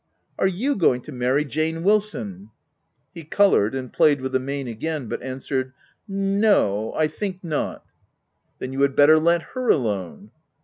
[0.39, 2.49] "Are you going to marry Jane Wilson?"
[3.13, 5.73] He coloured, and played with the mane again, but answered,
[6.41, 7.85] —"No, I think not.""
[8.57, 10.31] Then you had better let her alone."